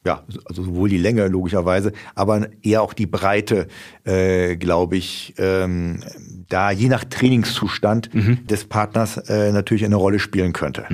[0.05, 3.67] ja, also sowohl die Länge logischerweise, aber eher auch die Breite,
[4.05, 5.99] äh, glaube ich, ähm,
[6.47, 8.47] da je nach Trainingszustand mhm.
[8.47, 10.85] des Partners äh, natürlich eine Rolle spielen könnte.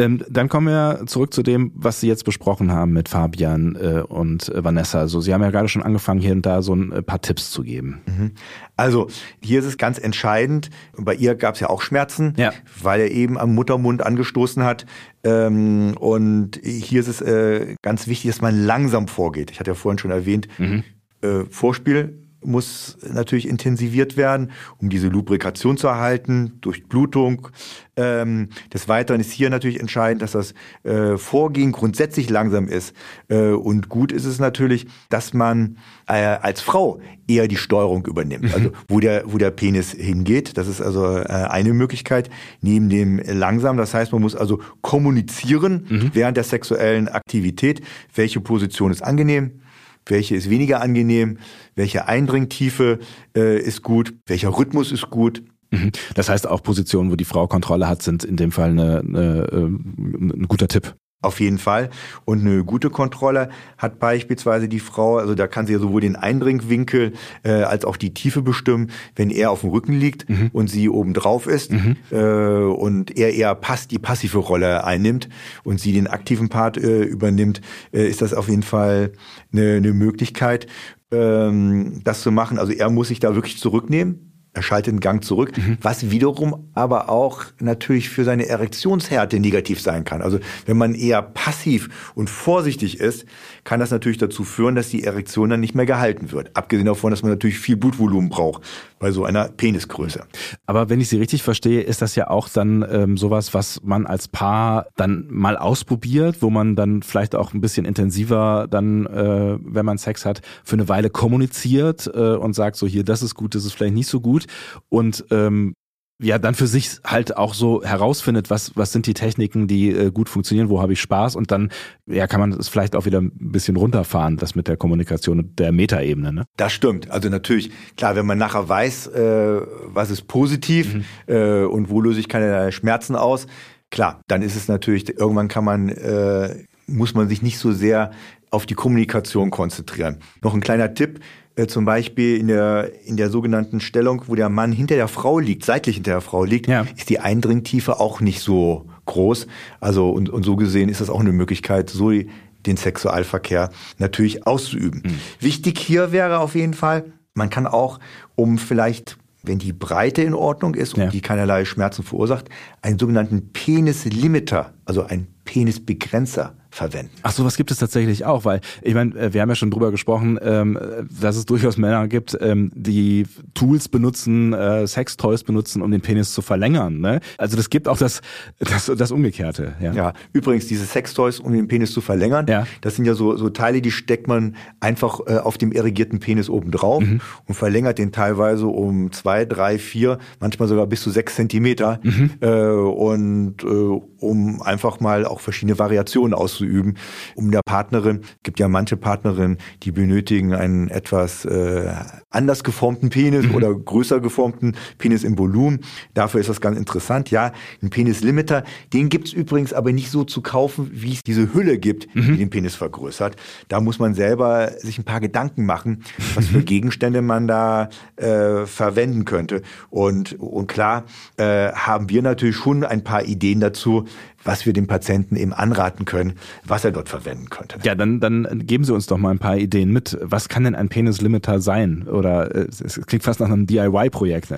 [0.00, 4.00] Ähm, dann kommen wir zurück zu dem, was Sie jetzt besprochen haben mit Fabian äh,
[4.00, 4.98] und äh, Vanessa.
[5.00, 7.50] Also Sie haben ja gerade schon angefangen, hier und da so ein äh, paar Tipps
[7.50, 8.00] zu geben.
[8.06, 8.32] Mhm.
[8.76, 9.08] Also
[9.42, 12.52] hier ist es ganz entscheidend, bei ihr gab es ja auch Schmerzen, ja.
[12.82, 14.86] weil er eben am Muttermund angestoßen hat.
[15.22, 19.50] Ähm, und hier ist es äh, ganz wichtig, dass man langsam vorgeht.
[19.50, 20.82] Ich hatte ja vorhin schon erwähnt, mhm.
[21.20, 27.48] äh, Vorspiel muss natürlich intensiviert werden, um diese Lubrikation zu erhalten, durch Blutung.
[27.96, 32.94] Ähm, des Weiteren ist hier natürlich entscheidend, dass das äh, Vorgehen grundsätzlich langsam ist.
[33.28, 35.76] Äh, und gut ist es natürlich, dass man
[36.06, 38.44] äh, als Frau eher die Steuerung übernimmt.
[38.44, 38.54] Mhm.
[38.54, 40.56] Also wo der, wo der Penis hingeht.
[40.56, 43.76] Das ist also äh, eine Möglichkeit neben dem langsam.
[43.76, 46.10] Das heißt, man muss also kommunizieren mhm.
[46.14, 47.82] während der sexuellen Aktivität.
[48.14, 49.60] Welche Position ist angenehm?
[50.06, 51.38] Welche ist weniger angenehm,
[51.74, 52.98] welche Eindringtiefe
[53.36, 55.42] äh, ist gut, welcher Rhythmus ist gut.
[55.70, 55.92] Mhm.
[56.14, 59.48] Das heißt auch Positionen, wo die Frau Kontrolle hat, sind in dem Fall eine, eine,
[59.52, 60.94] ähm, ein guter Tipp.
[61.22, 61.90] Auf jeden Fall.
[62.24, 66.16] Und eine gute Kontrolle hat beispielsweise die Frau, also da kann sie ja sowohl den
[66.16, 70.48] Eindringwinkel äh, als auch die Tiefe bestimmen, wenn er auf dem Rücken liegt mhm.
[70.54, 71.96] und sie oben drauf ist mhm.
[72.10, 75.28] äh, und er eher pass die passive Rolle einnimmt
[75.62, 77.60] und sie den aktiven Part äh, übernimmt,
[77.92, 79.12] äh, ist das auf jeden Fall
[79.52, 80.68] eine, eine Möglichkeit,
[81.12, 82.58] ähm, das zu machen.
[82.58, 85.78] Also er muss sich da wirklich zurücknehmen er schaltet den Gang zurück, mhm.
[85.80, 90.22] was wiederum aber auch natürlich für seine Erektionshärte negativ sein kann.
[90.22, 93.26] Also wenn man eher passiv und vorsichtig ist,
[93.70, 96.50] kann das natürlich dazu führen, dass die Erektion dann nicht mehr gehalten wird.
[96.56, 98.64] Abgesehen davon, dass man natürlich viel Blutvolumen braucht
[98.98, 100.24] bei so einer Penisgröße.
[100.66, 104.08] Aber wenn ich Sie richtig verstehe, ist das ja auch dann ähm, sowas, was man
[104.08, 109.56] als Paar dann mal ausprobiert, wo man dann vielleicht auch ein bisschen intensiver dann, äh,
[109.60, 113.36] wenn man Sex hat, für eine Weile kommuniziert äh, und sagt so hier, das ist
[113.36, 114.46] gut, das ist vielleicht nicht so gut
[114.88, 115.76] und ähm,
[116.20, 120.10] ja dann für sich halt auch so herausfindet, was was sind die Techniken, die äh,
[120.10, 121.70] gut funktionieren, wo habe ich Spaß und dann
[122.06, 125.72] ja kann man es vielleicht auch wieder ein bisschen runterfahren, das mit der Kommunikation der
[125.72, 126.32] Metaebene.
[126.32, 126.44] Ne?
[126.56, 127.10] Das stimmt.
[127.10, 131.04] Also natürlich klar, wenn man nachher weiß, äh, was ist positiv mhm.
[131.26, 133.46] äh, und wo löse ich keine Schmerzen aus,
[133.90, 138.10] klar, dann ist es natürlich irgendwann kann man äh, muss man sich nicht so sehr
[138.50, 140.18] auf die Kommunikation konzentrieren.
[140.42, 141.20] Noch ein kleiner Tipp,
[141.60, 145.38] äh, zum Beispiel in der, in der sogenannten Stellung, wo der Mann hinter der Frau
[145.38, 146.86] liegt, seitlich hinter der Frau liegt, ja.
[146.96, 149.46] ist die Eindringtiefe auch nicht so groß.
[149.80, 155.02] Also und, und so gesehen ist das auch eine Möglichkeit, so den Sexualverkehr natürlich auszuüben.
[155.04, 155.18] Mhm.
[155.40, 157.98] Wichtig hier wäre auf jeden Fall, man kann auch,
[158.36, 161.08] um vielleicht wenn die Breite in Ordnung ist und ja.
[161.08, 162.50] die keinerlei Schmerzen verursacht,
[162.82, 167.10] einen sogenannten Penis-Limiter, also einen Penisbegrenzer verwenden.
[167.22, 169.70] Ach so, was gibt es tatsächlich auch, weil ich meine, äh, wir haben ja schon
[169.70, 170.78] drüber gesprochen, ähm,
[171.20, 176.32] dass es durchaus Männer gibt, ähm, die Tools benutzen, äh, Sextoys benutzen, um den Penis
[176.32, 177.00] zu verlängern.
[177.00, 177.20] Ne?
[177.38, 178.22] Also das gibt auch das,
[178.58, 179.74] das, das Umgekehrte.
[179.80, 179.92] Ja?
[179.92, 182.66] ja, übrigens diese Sextoys, um den Penis zu verlängern, ja.
[182.80, 186.48] das sind ja so, so Teile, die steckt man einfach äh, auf dem erregierten Penis
[186.48, 187.20] oben drauf mhm.
[187.46, 192.30] und verlängert den teilweise um zwei, drei, vier, manchmal sogar bis zu sechs Zentimeter mhm.
[192.40, 196.96] äh, und äh, um einfach mal auch verschiedene Variationen auszuüben.
[197.34, 201.92] Um der Partnerin, gibt ja manche Partnerinnen, die benötigen einen etwas äh,
[202.30, 203.54] anders geformten Penis mhm.
[203.54, 205.80] oder größer geformten Penis im Volumen.
[206.14, 207.30] Dafür ist das ganz interessant.
[207.30, 211.78] Ja, ein Penislimiter, den gibt's übrigens aber nicht so zu kaufen, wie es diese Hülle
[211.78, 212.32] gibt, mhm.
[212.32, 213.36] die den Penis vergrößert.
[213.68, 218.66] Da muss man selber sich ein paar Gedanken machen, was für Gegenstände man da äh,
[218.66, 219.62] verwenden könnte.
[219.88, 221.04] Und, und klar
[221.36, 224.04] äh, haben wir natürlich schon ein paar Ideen dazu,
[224.44, 227.78] was wir dem Patienten eben anraten können, was er dort verwenden könnte.
[227.82, 230.18] Ja, dann, dann geben Sie uns doch mal ein paar Ideen mit.
[230.22, 232.08] Was kann denn ein Penislimiter sein?
[232.08, 234.48] Oder äh, es klingt fast nach einem DIY-Projekt.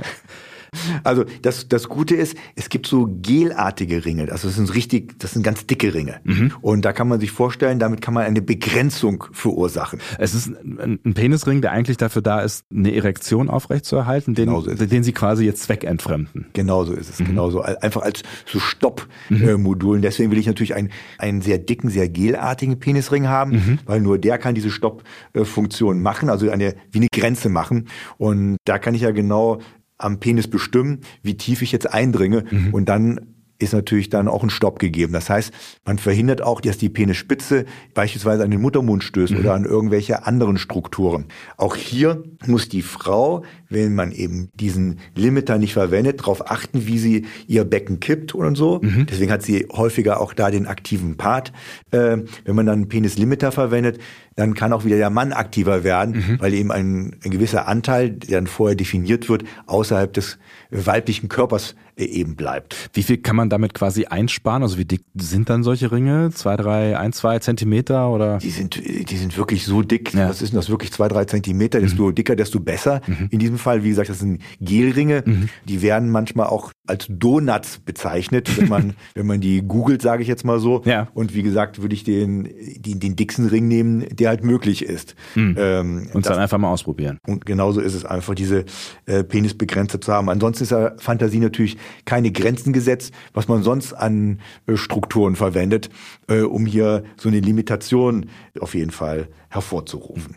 [1.04, 4.30] Also das, das Gute ist, es gibt so gelartige Ringe.
[4.32, 6.20] Also das sind richtig, das sind ganz dicke Ringe.
[6.24, 6.52] Mhm.
[6.60, 10.00] Und da kann man sich vorstellen, damit kann man eine Begrenzung verursachen.
[10.18, 14.62] Es ist ein, ein Penisring, der eigentlich dafür da ist, eine Erektion aufrechtzuerhalten, den, so
[14.62, 16.46] den Sie quasi jetzt zweckentfremden.
[16.52, 17.20] Genau so ist es.
[17.20, 17.26] Mhm.
[17.26, 17.60] Genau so.
[17.60, 20.00] Einfach als so Stoppmodulen.
[20.00, 20.02] Mhm.
[20.02, 23.78] Deswegen will ich natürlich einen, einen sehr dicken, sehr gelartigen Penisring haben, mhm.
[23.84, 27.88] weil nur der kann diese Stoppfunktion machen, also eine, wie eine Grenze machen.
[28.16, 29.60] Und da kann ich ja genau
[30.02, 32.74] am Penis bestimmen, wie tief ich jetzt eindringe mhm.
[32.74, 33.20] und dann
[33.62, 35.12] ist natürlich dann auch ein Stopp gegeben.
[35.12, 35.52] Das heißt,
[35.84, 39.40] man verhindert auch, dass die Penisspitze beispielsweise an den Muttermund stößt mhm.
[39.40, 41.26] oder an irgendwelche anderen Strukturen.
[41.56, 46.98] Auch hier muss die Frau, wenn man eben diesen Limiter nicht verwendet, darauf achten, wie
[46.98, 48.80] sie ihr Becken kippt und so.
[48.82, 49.06] Mhm.
[49.08, 51.52] Deswegen hat sie häufiger auch da den aktiven Part.
[51.92, 53.98] Äh, wenn man dann einen Penislimiter verwendet,
[54.36, 56.40] dann kann auch wieder der Mann aktiver werden, mhm.
[56.40, 60.38] weil eben ein, ein gewisser Anteil, der dann vorher definiert wird, außerhalb des
[60.70, 62.90] weiblichen Körpers äh, eben bleibt.
[62.94, 64.62] Wie viel kann man damit quasi einsparen?
[64.62, 66.30] Also wie dick sind dann solche Ringe?
[66.30, 68.38] Zwei, drei, ein, zwei Zentimeter oder?
[68.38, 70.14] Die sind, die sind wirklich so dick.
[70.14, 70.28] Ja.
[70.28, 70.92] Was ist denn das wirklich?
[70.92, 71.80] Zwei, drei Zentimeter.
[71.80, 72.14] Desto mhm.
[72.14, 73.02] dicker, desto besser.
[73.06, 73.28] Mhm.
[73.30, 75.22] In diesem Fall, wie gesagt, das sind Gelringe.
[75.26, 75.48] Mhm.
[75.66, 80.28] Die werden manchmal auch als Donuts bezeichnet, wenn man, wenn man die googelt, sage ich
[80.28, 80.82] jetzt mal so.
[80.84, 81.08] Ja.
[81.14, 85.14] Und wie gesagt, würde ich den, den, den dicksten Ring nehmen, der halt möglich ist.
[85.34, 85.56] Mhm.
[85.58, 87.18] Ähm, und das, dann einfach mal ausprobieren.
[87.26, 88.64] Und genauso ist es einfach, diese
[89.06, 90.28] äh, Penisbegrenze zu haben.
[90.28, 95.88] Ansonsten ist ja Fantasie natürlich keine Grenzen gesetzt, was man sonst an äh, Strukturen verwendet,
[96.28, 98.26] äh, um hier so eine Limitation
[98.58, 100.36] auf jeden Fall hervorzurufen.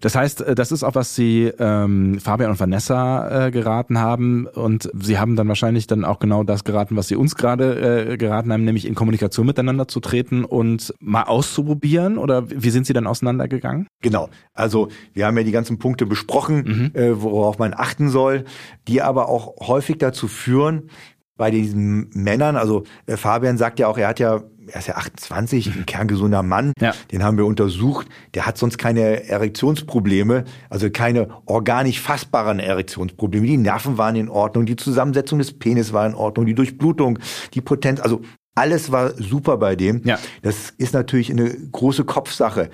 [0.00, 4.46] Das heißt, äh, das ist auch, was Sie ähm, Fabian und Vanessa äh, geraten haben.
[4.46, 8.16] Und Sie haben dann wahrscheinlich dann auch genau das geraten, was Sie uns gerade äh,
[8.16, 12.18] geraten haben, nämlich in Kommunikation miteinander zu treten und mal auszuprobieren.
[12.18, 13.88] Oder wie sind Sie dann auseinandergegangen?
[14.02, 14.28] Genau.
[14.54, 17.00] Also wir haben ja die ganzen Punkte besprochen, mhm.
[17.00, 18.44] äh, worauf man achten soll,
[18.88, 20.90] die aber auch häufig dazu führen,
[21.36, 24.96] bei diesen Männern, also äh, Fabian sagt ja auch, er hat ja er ist ja
[24.96, 26.92] 28, ein kerngesunder Mann, ja.
[27.12, 33.46] den haben wir untersucht, der hat sonst keine Erektionsprobleme, also keine organisch fassbaren Erektionsprobleme.
[33.46, 37.18] Die Nerven waren in Ordnung, die Zusammensetzung des Penis war in Ordnung, die Durchblutung,
[37.54, 38.22] die Potenz, also
[38.54, 40.02] alles war super bei dem.
[40.04, 40.18] Ja.
[40.42, 42.70] Das ist natürlich eine große Kopfsache.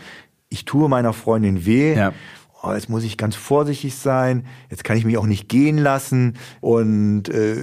[0.48, 1.94] Ich tue meiner Freundin weh.
[1.94, 2.12] Ja
[2.62, 6.34] oh, jetzt muss ich ganz vorsichtig sein, jetzt kann ich mich auch nicht gehen lassen
[6.60, 7.56] und äh,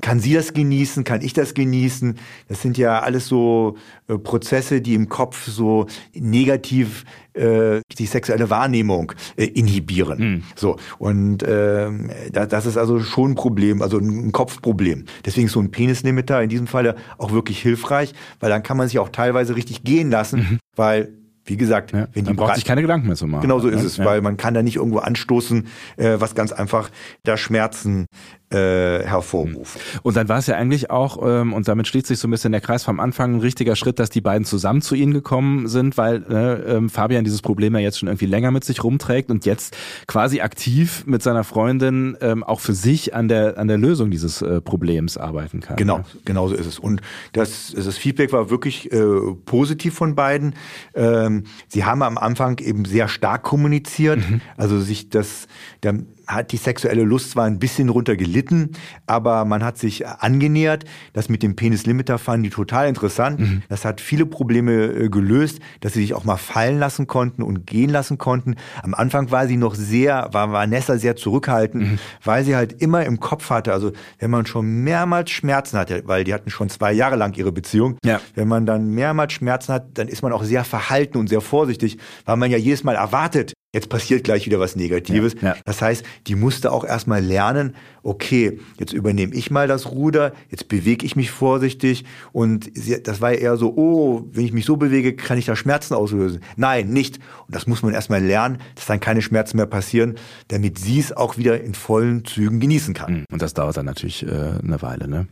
[0.00, 2.16] kann sie das genießen, kann ich das genießen.
[2.48, 3.76] Das sind ja alles so
[4.08, 10.18] äh, Prozesse, die im Kopf so negativ äh, die sexuelle Wahrnehmung äh, inhibieren.
[10.18, 10.42] Mhm.
[10.54, 11.90] So und äh,
[12.30, 15.04] das ist also schon ein Problem, also ein Kopfproblem.
[15.24, 18.86] Deswegen ist so ein Penislimiter in diesem Falle auch wirklich hilfreich, weil dann kann man
[18.86, 20.58] sich auch teilweise richtig gehen lassen, mhm.
[20.76, 21.12] weil
[21.44, 23.42] wie gesagt, ja, wenn die braucht sich keine Gedanken mehr zu machen.
[23.42, 24.04] Genau so ist es, ja.
[24.04, 26.90] weil man kann da nicht irgendwo anstoßen, äh, was ganz einfach
[27.22, 28.06] da Schmerzen
[28.54, 29.80] äh, hervorrufen.
[30.02, 32.52] Und dann war es ja eigentlich auch, ähm, und damit schließt sich so ein bisschen
[32.52, 35.96] der Kreis vom Anfang, ein richtiger Schritt, dass die beiden zusammen zu ihnen gekommen sind,
[35.96, 39.44] weil äh, ähm, Fabian dieses Problem ja jetzt schon irgendwie länger mit sich rumträgt und
[39.46, 44.10] jetzt quasi aktiv mit seiner Freundin ähm, auch für sich an der an der Lösung
[44.10, 45.76] dieses äh, Problems arbeiten kann.
[45.76, 46.04] Genau, ja.
[46.24, 46.78] genau so ist es.
[46.78, 47.00] Und
[47.32, 49.04] das, das Feedback war wirklich äh,
[49.44, 50.54] positiv von beiden.
[50.94, 54.40] Ähm, sie haben am Anfang eben sehr stark kommuniziert, mhm.
[54.56, 55.46] also sich das
[55.82, 55.94] der,
[56.26, 58.70] hat die sexuelle Lust zwar ein bisschen runter gelitten,
[59.06, 60.84] aber man hat sich angenähert.
[61.12, 63.40] Das mit dem Penis-Limiter fanden die total interessant.
[63.40, 63.62] Mhm.
[63.68, 67.66] Das hat viele Probleme äh, gelöst, dass sie sich auch mal fallen lassen konnten und
[67.66, 68.56] gehen lassen konnten.
[68.82, 71.98] Am Anfang war sie noch sehr, war Vanessa sehr zurückhaltend, mhm.
[72.22, 76.24] weil sie halt immer im Kopf hatte, also wenn man schon mehrmals Schmerzen hatte, weil
[76.24, 78.20] die hatten schon zwei Jahre lang ihre Beziehung, ja.
[78.34, 81.98] wenn man dann mehrmals Schmerzen hat, dann ist man auch sehr verhalten und sehr vorsichtig,
[82.24, 85.34] weil man ja jedes Mal erwartet, jetzt passiert gleich wieder was Negatives.
[85.42, 85.56] Ja, ja.
[85.66, 90.68] Das heißt, die musste auch erstmal lernen, okay, jetzt übernehme ich mal das Ruder, jetzt
[90.68, 92.70] bewege ich mich vorsichtig und
[93.06, 96.40] das war eher so, oh, wenn ich mich so bewege, kann ich da Schmerzen auslösen.
[96.56, 97.18] Nein, nicht.
[97.46, 100.16] Und das muss man erstmal lernen, dass dann keine Schmerzen mehr passieren,
[100.48, 103.14] damit sie es auch wieder in vollen Zügen genießen kann.
[103.14, 105.08] Hm, und das dauert dann natürlich äh, eine Weile.
[105.08, 105.26] Ne?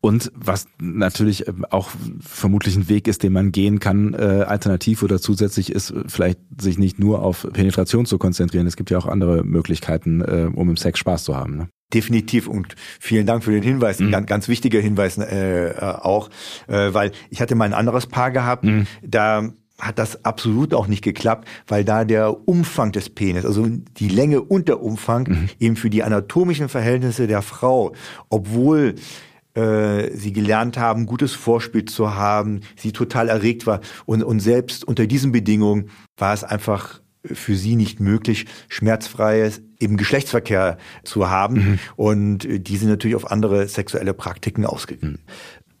[0.00, 5.02] Und was natürlich äh, auch vermutlich ein Weg ist, den man gehen kann, äh, alternativ
[5.02, 8.66] oder zusätzlich ist, vielleicht sich nicht nur auf Penetration zu konzentrieren.
[8.66, 11.56] Es gibt ja auch andere Möglichkeiten, äh, um im Sex Spaß zu haben.
[11.56, 11.68] Ne?
[11.94, 14.10] Definitiv und vielen Dank für den Hinweis, mhm.
[14.10, 16.30] ganz, ganz wichtiger Hinweis äh, äh, auch,
[16.66, 18.86] äh, weil ich hatte mal ein anderes Paar gehabt, mhm.
[19.02, 24.08] da hat das absolut auch nicht geklappt, weil da der Umfang des Penis, also die
[24.08, 25.48] Länge und der Umfang mhm.
[25.60, 27.92] eben für die anatomischen Verhältnisse der Frau,
[28.30, 28.94] obwohl
[29.54, 34.84] äh, sie gelernt haben, gutes Vorspiel zu haben, sie total erregt war und, und selbst
[34.84, 37.00] unter diesen Bedingungen war es einfach
[37.32, 41.54] für sie nicht möglich, schmerzfreies eben Geschlechtsverkehr zu haben.
[41.54, 41.78] Mhm.
[41.96, 45.18] Und die sind natürlich auf andere sexuelle Praktiken ausgewichen.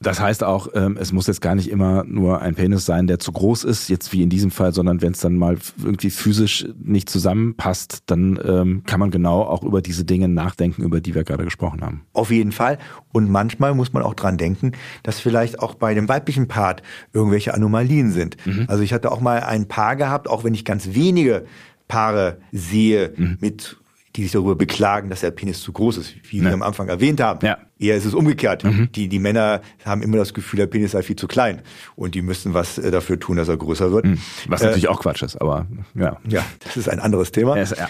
[0.00, 3.18] Das heißt auch, ähm, es muss jetzt gar nicht immer nur ein Penis sein, der
[3.18, 6.66] zu groß ist, jetzt wie in diesem Fall, sondern wenn es dann mal irgendwie physisch
[6.78, 11.24] nicht zusammenpasst, dann ähm, kann man genau auch über diese Dinge nachdenken, über die wir
[11.24, 12.02] gerade gesprochen haben.
[12.12, 12.78] Auf jeden Fall.
[13.12, 16.82] Und manchmal muss man auch dran denken, dass vielleicht auch bei dem weiblichen Part
[17.12, 18.36] irgendwelche Anomalien sind.
[18.46, 18.66] Mhm.
[18.68, 21.46] Also ich hatte auch mal ein Paar gehabt, auch wenn ich ganz wenige
[21.88, 23.38] Paare sehe mhm.
[23.40, 23.78] mit
[24.16, 26.44] die sich darüber beklagen, dass der Penis zu groß ist, wie ja.
[26.44, 27.44] wir am Anfang erwähnt haben.
[27.44, 27.58] Ja.
[27.78, 28.64] Eher ist es umgekehrt.
[28.64, 28.90] Mhm.
[28.92, 31.62] Die, die Männer haben immer das Gefühl, der Penis sei viel zu klein
[31.94, 34.06] und die müssen was äh, dafür tun, dass er größer wird.
[34.06, 34.18] Mhm.
[34.48, 36.16] Was äh, natürlich auch Quatsch ist, aber ja.
[36.26, 37.56] Ja, das ist ein anderes Thema.
[37.56, 37.88] Ja,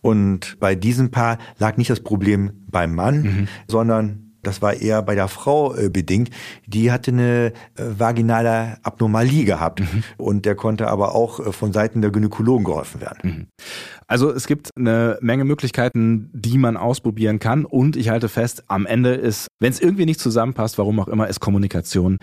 [0.00, 3.48] und bei diesem Paar lag nicht das Problem beim Mann, mhm.
[3.68, 6.30] sondern das war eher bei der Frau äh, bedingt.
[6.66, 10.04] Die hatte eine äh, vaginale Abnormalie gehabt mhm.
[10.16, 13.30] und der konnte aber auch äh, von Seiten der Gynäkologen geholfen werden.
[13.30, 13.46] Mhm.
[14.06, 18.86] Also es gibt eine Menge Möglichkeiten, die man ausprobieren kann und ich halte fest, am
[18.86, 22.18] Ende ist, wenn es irgendwie nicht zusammenpasst, warum auch immer, ist Kommunikation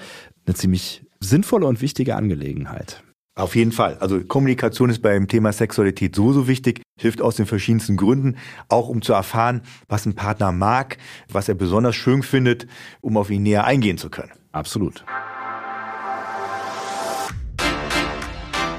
[0.46, 3.04] eine ziemlich sinnvolle und wichtige Angelegenheit.
[3.38, 3.98] Auf jeden Fall.
[4.00, 8.90] Also Kommunikation ist beim Thema Sexualität so, so wichtig, hilft aus den verschiedensten Gründen, auch
[8.90, 10.98] um zu erfahren, was ein Partner mag,
[11.32, 12.66] was er besonders schön findet,
[13.00, 14.32] um auf ihn näher eingehen zu können.
[14.54, 15.06] Absolut.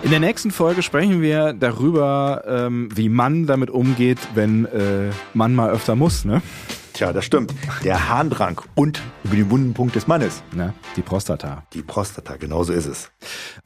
[0.03, 5.55] In der nächsten Folge sprechen wir darüber, ähm, wie man damit umgeht, wenn äh, man
[5.55, 6.42] mal öfter muss, ne?
[6.99, 7.55] Tja, das stimmt.
[7.85, 10.43] Der Harndrang und über den wunden Punkt des Mannes.
[10.57, 11.63] Ja, die Prostata.
[11.73, 13.13] Die Prostata, genauso ist es.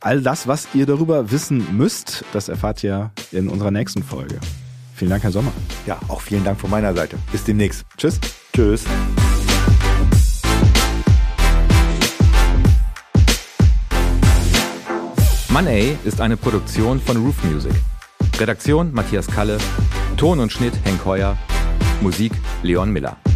[0.00, 4.38] All das, was ihr darüber wissen müsst, das erfahrt ihr in unserer nächsten Folge.
[4.94, 5.50] Vielen Dank, Herr Sommer.
[5.86, 7.16] Ja, auch vielen Dank von meiner Seite.
[7.32, 7.86] Bis demnächst.
[7.96, 8.20] Tschüss.
[8.52, 8.84] Tschüss.
[15.48, 17.72] Money ist eine Produktion von Roof Music.
[18.38, 19.56] Redaktion Matthias Kalle,
[20.18, 21.38] Ton und Schnitt Henk Heuer,
[22.02, 23.31] Musik Leon Miller.